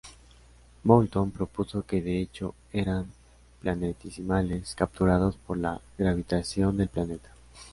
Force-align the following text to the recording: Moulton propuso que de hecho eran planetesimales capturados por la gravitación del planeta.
Moulton 0.83 1.29
propuso 1.29 1.85
que 1.85 2.01
de 2.01 2.19
hecho 2.19 2.55
eran 2.73 3.05
planetesimales 3.61 4.73
capturados 4.73 5.35
por 5.37 5.59
la 5.59 5.79
gravitación 5.95 6.75
del 6.77 6.87
planeta. 6.87 7.29